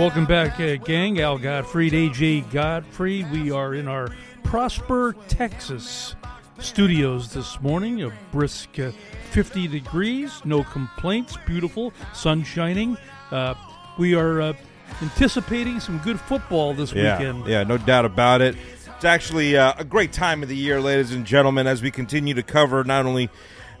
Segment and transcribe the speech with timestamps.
[0.00, 1.20] welcome back, uh, gang.
[1.20, 3.22] Al Godfrey, AJ Godfrey.
[3.24, 4.08] We are in our
[4.42, 6.14] Prosper, Texas
[6.58, 8.02] studios this morning.
[8.02, 8.92] A brisk uh,
[9.32, 12.96] 50 degrees, no complaints, beautiful, sun shining.
[13.30, 13.52] Uh,
[13.98, 14.52] we are uh,
[15.02, 17.46] anticipating some good football this Yeah, weekend.
[17.46, 18.56] yeah, no doubt about it.
[18.96, 22.32] It's actually uh, a great time of the year, ladies and gentlemen, as we continue
[22.32, 23.28] to cover not only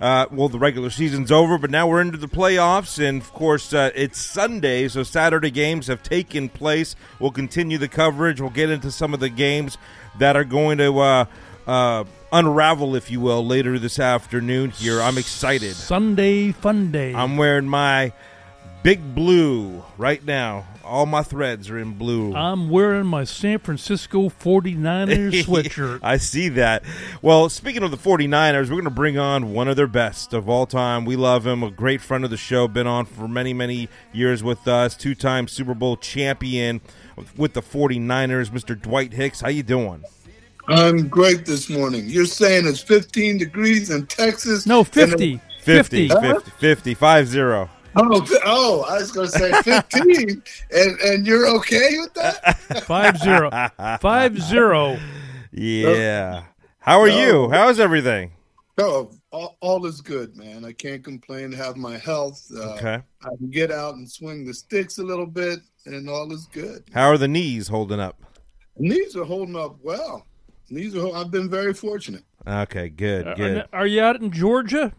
[0.00, 3.74] uh, well the regular season's over, but now we're into the playoffs, and of course
[3.74, 6.96] uh, it's Sunday, so Saturday games have taken place.
[7.18, 8.40] We'll continue the coverage.
[8.40, 9.76] We'll get into some of the games
[10.18, 11.24] that are going to uh,
[11.66, 14.70] uh, unravel, if you will, later this afternoon.
[14.70, 15.74] Here, I'm excited.
[15.74, 17.14] Sunday fun day.
[17.14, 18.12] I'm wearing my
[18.82, 20.66] big blue right now.
[20.90, 22.34] All my threads are in blue.
[22.34, 26.00] I'm wearing my San Francisco 49ers sweatshirt.
[26.02, 26.82] I see that.
[27.22, 30.48] Well, speaking of the 49ers, we're going to bring on one of their best of
[30.48, 31.04] all time.
[31.04, 34.42] We love him, a great friend of the show, been on for many, many years
[34.42, 36.80] with us, two-time Super Bowl champion
[37.36, 38.80] with the 49ers, Mr.
[38.80, 39.40] Dwight Hicks.
[39.42, 40.02] How you doing?
[40.66, 42.06] I'm great this morning.
[42.08, 44.66] You're saying it's 15 degrees in Texas?
[44.66, 45.40] No, and 50.
[45.62, 46.08] 50, 50.
[46.08, 47.60] 50, 50, 5 0.
[47.62, 48.82] Oh, fi- oh, oh!
[48.88, 52.58] I was going to say 15, and and you're okay with that?
[52.84, 53.50] Five zero.
[54.00, 54.98] Five zero.
[55.52, 56.44] Yeah.
[56.78, 57.50] How are you?
[57.50, 58.32] How's everything?
[58.78, 60.64] Oh, all, all is good, man.
[60.64, 61.52] I can't complain.
[61.52, 62.42] Have my health.
[62.56, 63.02] Uh, Okay.
[63.22, 66.84] I can get out and swing the sticks a little bit, and all is good.
[66.94, 68.16] How are the knees holding up?
[68.78, 70.26] Knees are holding up well.
[70.70, 71.14] Knees are.
[71.14, 72.22] I've been very fortunate.
[72.46, 73.64] Okay, good, Are, good.
[73.74, 74.92] are you out in Georgia?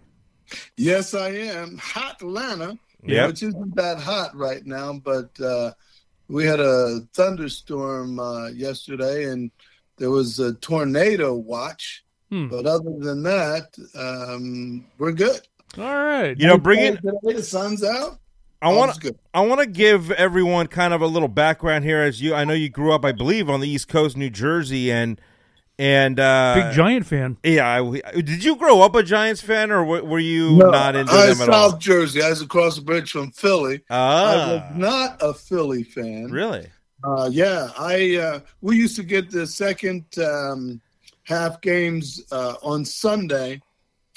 [0.78, 1.78] Yes, I am.
[1.78, 3.28] Hot Atlanta, Yep.
[3.30, 5.72] which isn't that hot right now, but uh,
[6.28, 9.52] we had a thunderstorm uh, yesterday and
[9.98, 12.04] there was a tornado watch.
[12.30, 12.48] Hmm.
[12.48, 15.42] But other than that, um, we're good.
[15.78, 16.38] All right.
[16.38, 16.96] You know, bring in.
[16.98, 18.20] Today, the sun's out.
[18.62, 19.18] I want good.
[19.34, 22.36] I want to give everyone kind of a little background here, as you.
[22.36, 25.20] I know you grew up, I believe, on the East Coast, New Jersey, and
[25.82, 27.38] and uh, Big Giant fan.
[27.44, 30.96] Yeah, I, did you grow up a Giants fan, or were, were you No, not
[30.96, 31.78] into I them was at South all?
[31.80, 32.22] Jersey.
[32.22, 33.82] I was across the bridge from Philly.
[33.90, 36.26] I Ah, was not a Philly fan.
[36.32, 36.68] really?
[37.04, 40.80] Uh, yeah, I uh, we used to get the second um,
[41.24, 43.60] half games uh, on Sunday,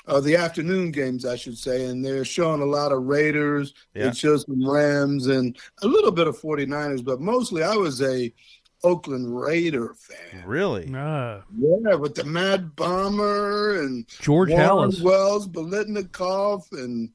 [0.07, 3.73] or the afternoon games, I should say, and they're showing a lot of Raiders.
[3.95, 4.09] Yeah.
[4.09, 8.31] It shows some Rams and a little bit of 49ers, but mostly I was a
[8.85, 10.45] Oakland Raider fan.
[10.47, 10.93] Really?
[10.95, 15.03] Ah, Yeah, with the Mad Bomber and George Warren Hallis.
[15.03, 17.11] Wells, Biletnikoff, and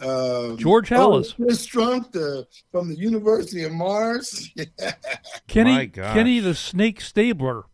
[0.00, 1.32] uh, George Hallis.
[1.40, 4.50] Oh, Chris Strunk the, from the University of Mars.
[5.48, 6.14] Kenny My gosh.
[6.14, 7.64] Kenny the Snake Stabler.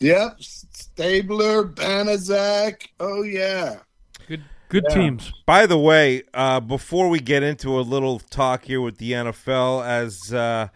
[0.00, 2.88] Yep, Stabler, Banaszak.
[3.00, 3.78] Oh yeah.
[4.26, 4.94] Good good Yeah.
[4.96, 5.32] teams.
[5.46, 9.84] By the way, uh, before we get into a little talk here with the NFL,
[9.86, 10.68] as uh,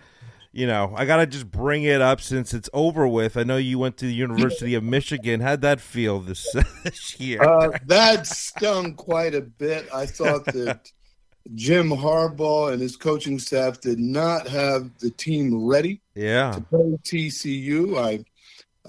[0.56, 3.36] you know, I gotta just bring it up since it's over with.
[3.36, 5.40] I know you went to the University of Michigan.
[5.40, 6.50] How'd that feel this,
[6.82, 7.42] this year?
[7.42, 9.86] Uh, that stung quite a bit.
[9.92, 10.90] I thought that
[11.54, 16.98] Jim Harbaugh and his coaching staff did not have the team ready yeah, to play
[17.04, 17.98] TCU.
[17.98, 18.24] I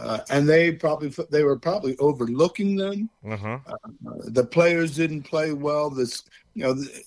[0.01, 3.09] uh, and they probably they were probably overlooking them.
[3.29, 3.59] uh-huh.
[3.67, 3.75] Uh,
[4.27, 5.89] the players didn't play well.
[5.89, 6.23] This
[6.53, 6.73] you know.
[6.73, 7.03] The,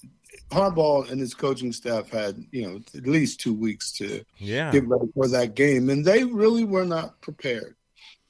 [0.51, 4.71] Harbaugh and his coaching staff had, you know, at least two weeks to yeah.
[4.73, 7.77] get ready for that game, and they really were not prepared.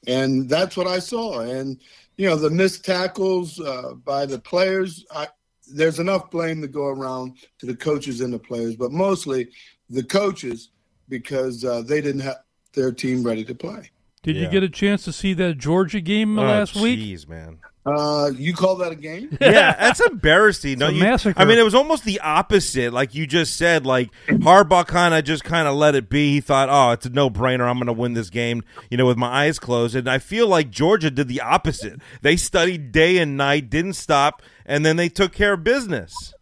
[0.07, 1.41] And that's what I saw.
[1.41, 1.81] And
[2.17, 5.07] you know, the missed tackles uh, by the players.
[5.11, 5.29] I,
[5.73, 9.49] there's enough blame to go around to the coaches and the players, but mostly
[9.89, 10.71] the coaches
[11.09, 12.43] because uh, they didn't have
[12.75, 13.91] their team ready to play.
[14.23, 16.99] Did you get a chance to see that Georgia game Oh, last week?
[17.01, 17.59] Jeez, man.
[17.87, 19.35] Uh, you call that a game?
[19.41, 20.79] Yeah, that's embarrassing.
[20.79, 21.41] No, a you, massacre.
[21.41, 22.93] I mean, it was almost the opposite.
[22.93, 26.33] Like you just said, like Harbaugh kind of just kind of let it be.
[26.35, 27.67] He thought, "Oh, it's a no-brainer.
[27.67, 29.97] I'm going to win this game," you know, with my eyes closed.
[29.97, 32.01] And I feel like Georgia did the opposite.
[32.21, 36.35] They studied day and night, didn't stop, and then they took care of business.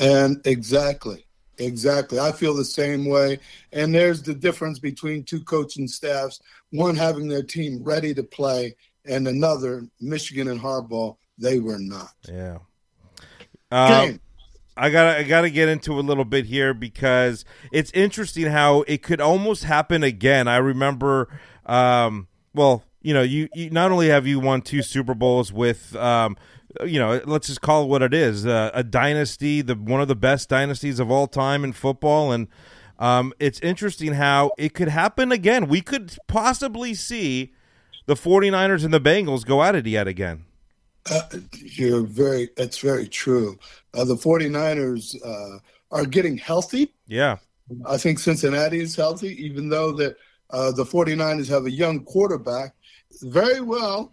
[0.00, 1.26] And exactly,
[1.58, 2.18] exactly.
[2.18, 3.38] I feel the same way.
[3.72, 6.40] And there's the difference between two coaching staffs:
[6.70, 12.10] one having their team ready to play, and another, Michigan and Harbaugh, they were not.
[12.28, 12.58] Yeah.
[13.70, 14.20] Um, Game.
[14.76, 19.02] I gotta I gotta get into a little bit here because it's interesting how it
[19.02, 20.48] could almost happen again.
[20.48, 21.28] I remember,
[21.66, 25.94] um, well, you know, you, you not only have you won two Super Bowls with,
[25.96, 26.36] um,
[26.84, 30.08] you know, let's just call it what it is, uh, a dynasty, the one of
[30.08, 32.48] the best dynasties of all time in football, and
[32.98, 35.68] um, it's interesting how it could happen again.
[35.68, 37.52] We could possibly see
[38.06, 40.44] the 49ers and the Bengals go at it yet again.
[41.10, 41.22] Uh,
[41.52, 43.58] you're very, that's very true.
[43.92, 45.58] Uh, the 49ers uh,
[45.90, 46.94] are getting healthy.
[47.06, 47.38] Yeah.
[47.86, 50.16] I think Cincinnati is healthy, even though that
[50.50, 52.74] uh, the 49ers have a young quarterback.
[53.22, 54.12] Very well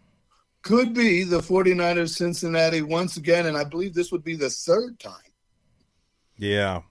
[0.62, 5.00] could be the 49ers Cincinnati once again, and I believe this would be the third
[5.00, 5.14] time.
[6.38, 6.82] Yeah.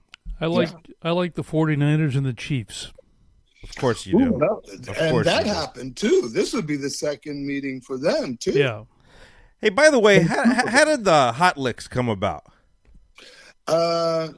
[0.41, 0.69] I like
[1.01, 2.93] I like the 49ers and the Chiefs.
[3.63, 4.35] Of course you do.
[4.35, 4.85] Ooh, no, and
[5.25, 5.57] that you do.
[5.57, 6.29] happened too.
[6.31, 8.51] This would be the second meeting for them too.
[8.51, 8.83] Yeah.
[9.59, 12.45] Hey, by the way, how, how how did the Hot Licks come about?
[13.67, 14.29] Uh,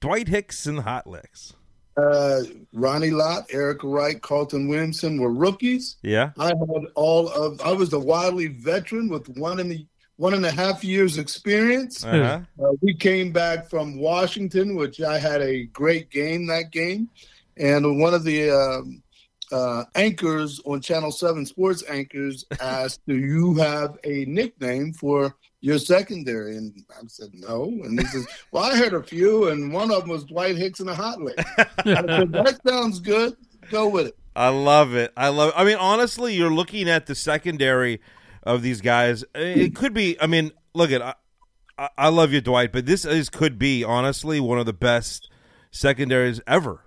[0.00, 1.54] Dwight Hicks and Hot Licks.
[1.98, 2.42] Uh,
[2.72, 5.96] Ronnie Lott, Eric Wright, Carlton Williamson were rookies.
[6.02, 6.30] Yeah.
[6.38, 7.60] I had all of.
[7.60, 9.86] I was a wildly veteran with one and the
[10.16, 12.04] one and a half years experience.
[12.04, 12.40] Uh-huh.
[12.62, 17.08] Uh, we came back from Washington, which I had a great game that game,
[17.56, 19.02] and one of the um,
[19.50, 25.78] uh, anchors on Channel Seven Sports anchors asked, "Do you have a nickname for your
[25.78, 29.90] secondary?" And I said, "No." And he says, "Well, I heard a few, and one
[29.90, 33.36] of them was Dwight Hicks and a hot lick." I said, "That sounds good.
[33.70, 35.12] Go with it." I love it.
[35.16, 35.52] I love.
[35.56, 38.00] I mean, honestly, you're looking at the secondary
[38.44, 39.24] of these guys.
[39.34, 40.20] It could be.
[40.20, 41.02] I mean, look at.
[41.02, 45.30] I, I- love you, Dwight, but this is could be honestly one of the best
[45.70, 46.80] secondaries ever.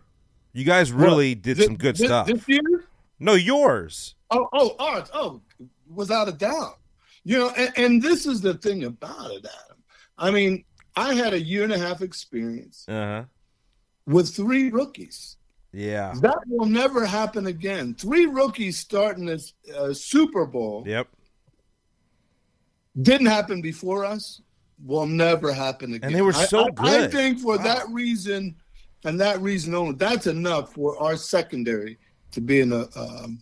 [0.54, 2.28] You guys really did This- some good this- stuff.
[2.28, 2.62] this year.
[3.20, 4.16] no, yours.
[4.30, 5.10] Oh, oh, art.
[5.14, 5.42] Oh,
[5.94, 6.78] without a doubt.
[7.24, 9.78] You know, and, and this is the thing about it, Adam.
[10.18, 10.64] I mean,
[10.96, 13.24] I had a year and a half experience Uh huh.
[14.08, 15.38] with three rookies.
[15.74, 16.14] Yeah.
[16.22, 17.96] That will never happen again.
[17.96, 21.08] Three rookies starting this uh, Super Bowl Yep.
[23.02, 24.42] didn't happen before us.
[24.84, 26.08] Will never happen again.
[26.10, 27.64] And they were I- so I, I think for Wow.
[27.64, 28.56] that reason,
[29.06, 32.00] and that reason only, that's enough for our secondary
[32.32, 33.42] to be in a um,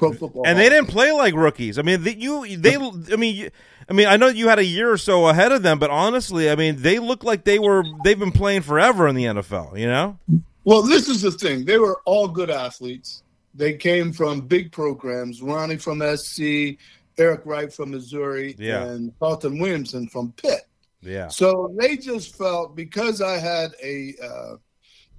[0.00, 0.42] pro football.
[0.46, 1.78] And they didn't play like rookies.
[1.78, 2.74] I mean, they, you they.
[2.76, 3.50] I mean, you,
[3.88, 6.50] I mean, I know you had a year or so ahead of them, but honestly,
[6.50, 7.84] I mean, they look like they were.
[8.02, 9.78] They've been playing forever in the NFL.
[9.78, 10.18] You know.
[10.64, 11.64] Well, this is the thing.
[11.64, 13.22] They were all good athletes.
[13.54, 15.42] They came from big programs.
[15.42, 16.76] Ronnie from SC,
[17.18, 18.84] Eric Wright from Missouri, Yeah.
[18.84, 20.62] and Carlton Williamson from Pitt.
[21.02, 21.28] Yeah.
[21.28, 24.56] So they just felt because I had a uh,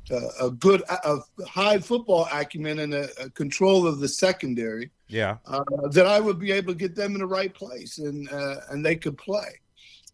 [0.10, 5.38] a- a good, a high football acumen and a, a control of the secondary, Yeah.
[5.46, 8.58] uh, that I would be able to get them in the right place and uh,
[8.70, 9.60] and they could play.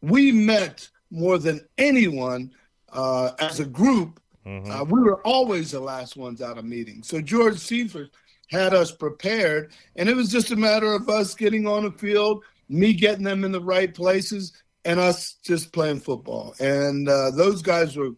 [0.01, 2.51] We met more than anyone
[2.92, 4.19] uh, as a group.
[4.45, 4.69] Mhm.
[4.69, 7.07] Uh, we were always the last ones out of meetings.
[7.07, 8.12] So George Seifert
[8.50, 12.44] had us prepared, and it was just a matter of us getting on the field,
[12.69, 14.54] me getting them in the right places,
[14.86, 16.56] and us just playing football.
[16.60, 18.12] And uh, those guys were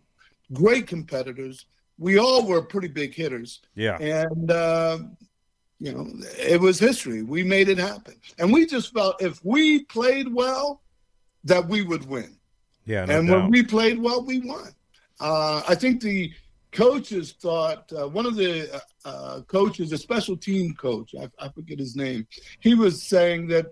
[0.54, 1.66] great competitors.
[1.98, 3.98] We all were pretty big hitters Yeah.
[3.98, 5.00] and uh,
[5.82, 6.08] you know
[6.38, 10.82] it was history we made it happen and we just felt if we played well
[11.46, 12.38] that we would win
[12.86, 13.06] Yeah.
[13.06, 13.42] No and doubt.
[13.44, 14.72] when we played well we won
[15.22, 16.34] uh, i think the
[16.74, 21.80] coaches thought uh, one of the uh, coaches a special team coach I, I forget
[21.80, 22.28] his name
[22.60, 23.68] he was saying that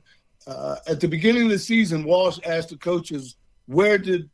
[0.48, 3.36] uh, at the beginning of the season walsh asked the coaches
[3.66, 4.30] where did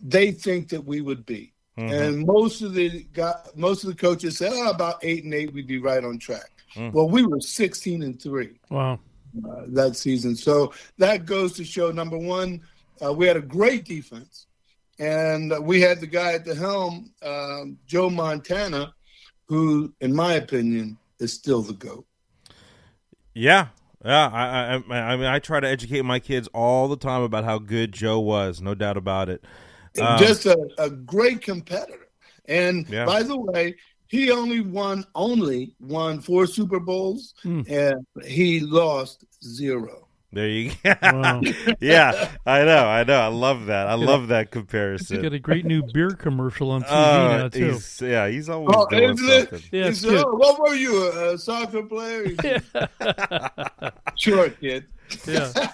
[0.00, 1.92] they think that we would be Mhm.
[1.92, 5.52] and most of the got most of the coaches said, oh, about eight and eight,
[5.52, 6.50] we'd be right on track.
[6.74, 6.92] Mm.
[6.92, 8.98] Well, we were sixteen and three Wow.
[9.46, 12.62] uh, that season, so that goes to show number one,
[13.04, 14.46] uh, we had a great defense,
[14.98, 18.94] and we had the guy at the helm, um, Joe Montana,
[19.46, 22.06] who, in my opinion, is still the goat.
[23.34, 23.68] Yeah.
[24.04, 27.44] Yeah, I, I, I mean, I try to educate my kids all the time about
[27.44, 29.42] how good Joe was, no doubt about it.
[30.00, 32.08] Um, Just a, a great competitor.
[32.46, 33.04] And Yeah.
[33.06, 33.74] by the way,
[34.08, 37.62] he only won only won four Super Bowls, Hmm.
[37.68, 40.02] and he lost zero.
[40.32, 40.94] There you go.
[41.02, 41.40] Wow.
[41.80, 43.18] yeah, I know, I know.
[43.18, 43.86] I love that.
[43.88, 44.50] I love that
[45.10, 47.72] You got a great new beer commercial on TV Oh, now too.
[47.72, 49.48] he's, yeah, he's always Oh, doing isn't it?
[49.50, 49.68] something.
[49.72, 50.24] Yeah, He it's said, good.
[50.26, 52.28] "Oh, what were you, a, a soccer player?
[52.28, 52.36] He
[54.16, 54.86] sure, kid.
[55.26, 55.52] Yeah.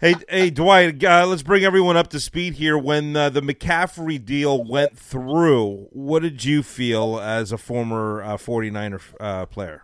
[0.00, 2.76] Hey, hey, Dwight, uh, let's bring everyone up to speed here.
[2.76, 8.36] When uh, the McCaffrey deal went through, what did you feel as a former uh,
[8.36, 9.82] 49er uh, player?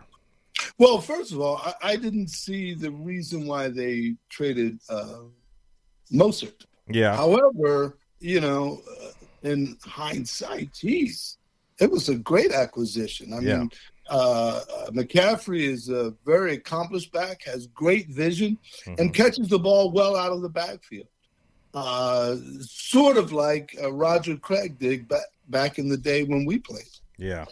[0.77, 5.21] Well, first of all, I, I didn't see the reason why they traded uh,
[6.13, 6.65] Mostert.
[6.87, 11.37] Yeah, However, you know, uh, in hindsight, geez,
[11.79, 13.33] it was a great acquisition.
[13.33, 13.57] I Yeah.
[13.59, 13.71] mean,
[14.11, 18.99] uh, McCaffrey is a very accomplished back, has great vision, Mhm.
[18.99, 21.07] and catches the ball well out of the backfield.
[21.73, 26.59] Uh, sort of like uh, Roger Craig did back, back in the day when we
[26.59, 26.83] played.
[27.17, 27.45] yeah.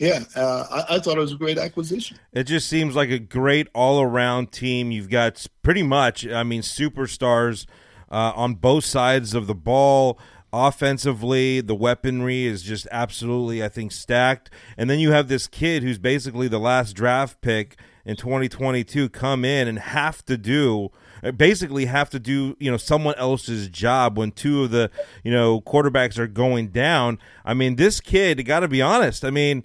[0.00, 2.18] Yeah, uh, I, I thought it was a great acquisition.
[2.32, 4.92] It just seems like a great all around team.
[4.92, 7.66] You've got pretty much, I mean, superstars
[8.08, 10.16] uh, on both sides of the ball.
[10.52, 14.50] Offensively, the weaponry is just absolutely, I think, stacked.
[14.76, 19.44] And then you have this kid who's basically the last draft pick in 2022 come
[19.44, 20.90] in and have to do
[21.22, 24.90] uh, basically have to do you know someone else's job when two of the
[25.24, 27.18] you know quarterbacks are going down.
[27.44, 29.24] I mean, this kid got to be honest.
[29.24, 29.64] I mean,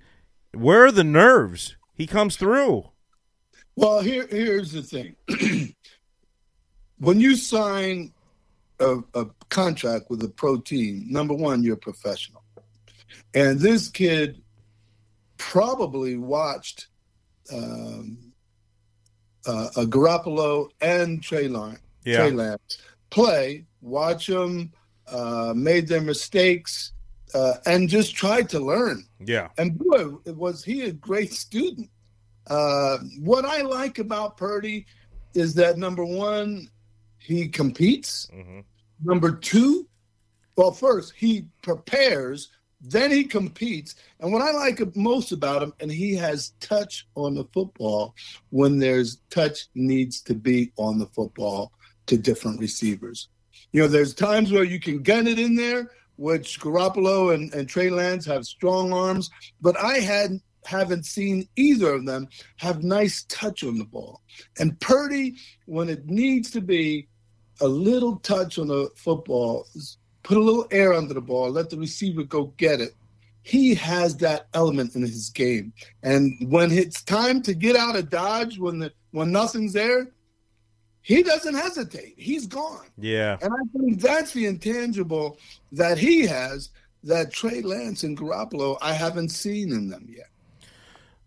[0.54, 1.78] where are the nerves?
[1.94, 2.90] He comes through.
[3.76, 5.16] Well, here here's the thing.
[6.98, 8.14] when you sign
[8.84, 12.44] a, a, contract with a pro team, number one, you're a professional.
[13.34, 14.42] And this kid
[15.38, 16.88] probably watched
[17.52, 18.18] um,
[19.46, 22.18] uh, a Garoppolo and Trey Lance, yeah.
[22.18, 22.78] Trey Lance
[23.10, 24.72] play, watch them,
[25.08, 26.94] uh, made their mistakes,
[27.34, 29.06] uh, and just tried to learn.
[29.20, 29.50] Yeah.
[29.58, 31.90] And boy, was he a great student.
[32.48, 34.86] Uh, what I like about Purdy
[35.34, 36.70] is that number one,
[37.20, 38.28] he competes.
[38.34, 38.60] Mm-hmm.
[39.04, 39.88] Number two,
[40.56, 42.50] well, first he prepares,
[42.82, 43.96] then he competes.
[44.20, 48.14] And what I like most about him, and he has touch on the football
[48.50, 51.72] when there's touch needs to be on the football
[52.08, 53.30] to different receivers.
[53.72, 57.68] You know, there's times where you can gun it in there, which Garoppolo and, and
[57.68, 59.30] Trey Lance have strong arms,
[59.62, 64.22] but I had haven't seen either of them have nice touch on the ball.
[64.60, 67.08] And Purdy, when it needs to be
[67.62, 69.68] a little touch on the football,
[70.24, 72.96] put a little air under the ball, let the receiver go get it.
[73.44, 75.74] He has that element in his game.
[76.02, 80.08] And when it's time to get out of dodge when the when nothing's there,
[81.02, 82.16] he doesn't hesitate.
[82.18, 82.88] He's gone.
[82.98, 83.38] Yeah.
[83.42, 85.38] And I think that's the intangible
[85.74, 86.70] that he has
[87.04, 90.28] that Trey Lance and Garoppolo I haven't seen in them yet.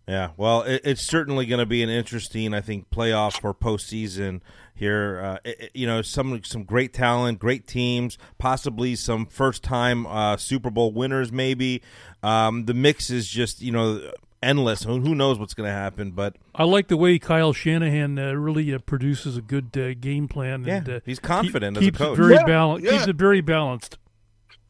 [0.09, 4.40] Yeah, well, it, it's certainly going to be an interesting, I think, playoff or postseason
[4.76, 5.21] here.
[5.23, 10.37] Uh, it, you know, some some great talent, great teams, possibly some first time uh,
[10.37, 11.33] Super Bowl winners.
[11.33, 11.83] Maybe
[12.23, 14.85] um, the mix is just you know endless.
[14.85, 16.12] Who, who knows what's going to happen?
[16.12, 20.28] But I like the way Kyle Shanahan uh, really uh, produces a good uh, game
[20.28, 20.66] plan.
[20.66, 22.18] And, yeah, he's confident keep, as a coach.
[22.18, 22.85] It very yeah, balanced.
[22.85, 22.90] Yeah.
[22.92, 23.99] Keeps it very balanced.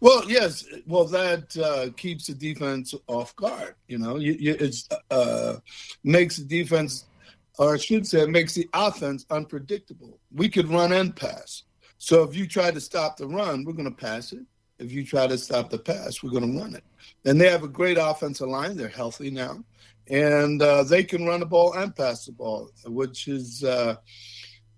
[0.00, 0.64] Well, yes.
[0.86, 3.74] Well, that uh, keeps the defense off guard.
[3.88, 4.76] You know, it
[5.10, 5.56] uh,
[6.04, 7.06] makes the defense,
[7.58, 10.18] or I should say, it makes the offense unpredictable.
[10.34, 11.64] We could run and pass.
[11.98, 14.42] So if you try to stop the run, we're going to pass it.
[14.78, 16.84] If you try to stop the pass, we're going to run it.
[17.24, 18.76] And they have a great offensive line.
[18.76, 19.64] They're healthy now,
[20.08, 23.96] and uh, they can run the ball and pass the ball, which is uh,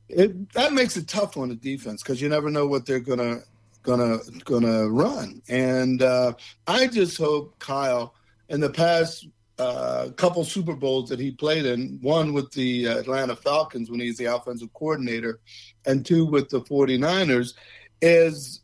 [0.08, 0.52] it.
[0.52, 3.42] That makes it tough on the defense because you never know what they're going to
[3.82, 5.42] gonna gonna run.
[5.49, 6.35] And uh,
[6.66, 8.14] I just hope Kyle,
[8.49, 9.26] in the past
[9.58, 14.16] uh, couple Super Bowls that he played in, one with the Atlanta Falcons when he's
[14.16, 15.40] the offensive coordinator,
[15.86, 17.54] and two with the 49ers,
[18.00, 18.60] is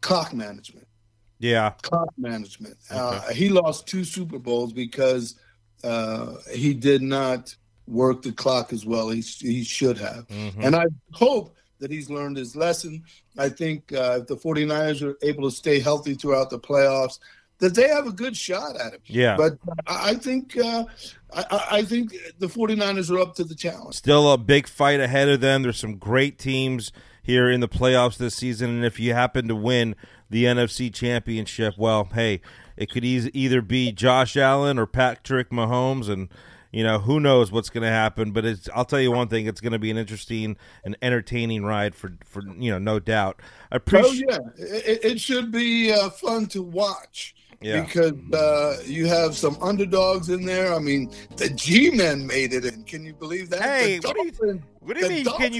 [0.00, 0.86] clock management.
[1.38, 2.76] Yeah, clock management.
[2.90, 3.00] Okay.
[3.00, 5.34] Uh, he lost two Super Bowls because
[5.82, 7.54] uh, he did not
[7.88, 10.28] work the clock as well he he should have.
[10.28, 10.62] Mm-hmm.
[10.62, 13.02] And I hope that he's learned his lesson.
[13.36, 17.18] I think uh, if the 49ers are able to stay healthy throughout the playoffs,
[17.62, 19.00] that they have a good shot at it.
[19.06, 19.36] Yeah.
[19.36, 20.84] But I think uh,
[21.32, 23.94] I, I, think the 49ers are up to the challenge.
[23.94, 25.62] Still a big fight ahead of them.
[25.62, 26.90] There's some great teams
[27.22, 29.94] here in the playoffs this season, and if you happen to win
[30.28, 32.40] the NFC Championship, well, hey,
[32.76, 36.30] it could e- either be Josh Allen or Patrick Mahomes, and
[36.72, 38.32] you know, who knows what's going to happen?
[38.32, 41.64] But it's, I'll tell you one thing: it's going to be an interesting and entertaining
[41.64, 43.40] ride for, for you know, no doubt.
[43.70, 44.24] I appreciate.
[44.28, 47.36] Oh yeah, it, it should be uh, fun to watch.
[47.62, 47.84] Yeah.
[47.84, 50.74] Because uh, you have some underdogs in there.
[50.74, 52.82] I mean, the G-men made it in.
[52.84, 53.62] Can you believe that?
[53.62, 55.24] Hey, what do you, what do you mean?
[55.24, 55.52] Dolphins, can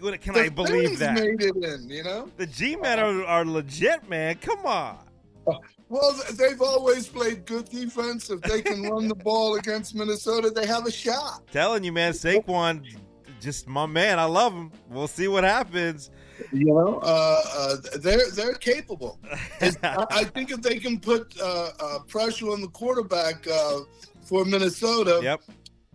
[0.00, 0.18] you?
[0.18, 1.14] Can I believe that?
[1.14, 1.88] Made it in.
[1.88, 4.36] You know, the G-men are, are legit, man.
[4.36, 4.98] Come on.
[5.46, 5.54] Uh,
[5.88, 8.28] well, they've always played good defense.
[8.28, 11.46] If they can run the ball against Minnesota, they have a shot.
[11.50, 12.84] Telling you, man, Saquon,
[13.40, 14.18] just my man.
[14.18, 14.70] I love him.
[14.90, 16.10] We'll see what happens.
[16.52, 19.18] You know, uh, uh, they're they're capable.
[19.60, 19.72] I,
[20.10, 23.80] I, think if they can put uh, uh pressure on the quarterback uh,
[24.22, 25.40] for Minnesota, yep.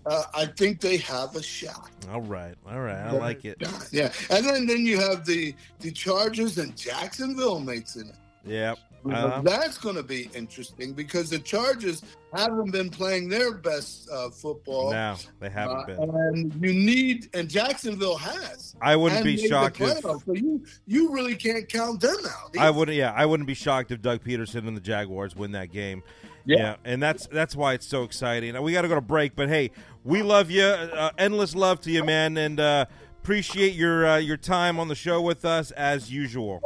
[0.05, 1.89] Uh, I think they have a shot.
[2.11, 3.63] All right, all right, I like it.
[3.91, 8.07] Yeah, and then then you have the the Chargers and Jacksonville makes it.
[8.45, 8.79] Yep.
[9.05, 9.41] Uh-huh.
[9.43, 14.91] That's going to be interesting because the Chargers haven't been playing their best uh, football.
[14.91, 15.99] No, they haven't uh, been.
[15.99, 18.75] And you need, and Jacksonville has.
[18.81, 19.99] I wouldn't be shocked if.
[19.99, 22.57] So you, you really can't count them out.
[22.57, 22.97] I wouldn't.
[22.97, 26.03] Yeah, I wouldn't be shocked if Doug Pederson and the Jaguars win that game.
[26.45, 26.57] Yeah.
[26.57, 26.75] yeah.
[26.85, 28.61] and that's that's why it's so exciting.
[28.61, 29.71] We got to go to break, but hey,
[30.03, 30.63] we love you.
[30.63, 32.85] Uh, endless love to you, man, and uh,
[33.21, 36.61] appreciate your uh, your time on the show with us as usual.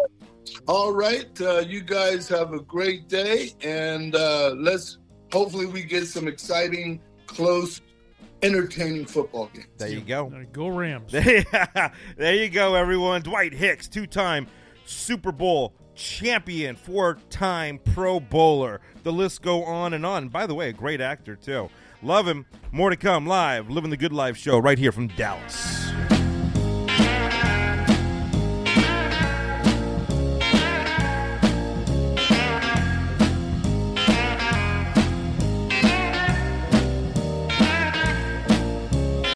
[0.68, 4.98] All right, uh, you guys have a great day, and uh, let's
[5.32, 7.82] hopefully we get some exciting, close,
[8.42, 9.68] entertaining football games.
[9.78, 10.32] There you go.
[10.52, 11.12] Go Rams.
[11.12, 13.22] there you go, everyone.
[13.22, 14.48] Dwight Hicks, two time
[14.86, 18.82] Super Bowl champion, four time Pro Bowler.
[19.04, 20.30] The list go on and on.
[20.30, 21.70] By the way, a great actor, too.
[22.04, 22.46] Love him.
[22.72, 25.77] More to come live, Living the Good Life show right here from Dallas.